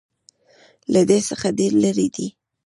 [0.93, 2.27] له ده څخه ډېر لرې دي.